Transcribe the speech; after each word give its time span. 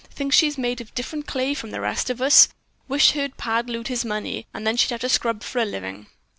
She 0.01 0.07
thinks 0.15 0.35
she's 0.35 0.57
made 0.57 0.81
of 0.81 0.95
different 0.95 1.27
clay 1.27 1.53
from 1.53 1.69
the 1.69 1.79
rest 1.79 2.09
of 2.09 2.23
us. 2.23 2.47
I 2.49 2.53
wish 2.87 3.11
her 3.11 3.29
pa'd 3.29 3.69
lose 3.69 3.87
his 3.87 4.03
money, 4.03 4.47
so 4.51 4.75
she'd 4.75 4.89
have 4.89 5.01
to 5.01 5.09
scrub 5.09 5.43
for 5.43 5.59
a 5.61 5.63
living." 5.65 6.07